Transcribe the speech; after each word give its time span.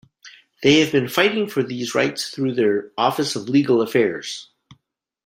They 0.63 0.79
have 0.79 0.91
been 0.91 1.07
fighting 1.07 1.45
for 1.47 1.61
these 1.61 1.93
rights 1.93 2.29
through 2.31 2.55
their 2.55 2.89
Office 2.97 3.35
of 3.35 3.47
Legal 3.47 3.83
Affairs. 3.83 4.49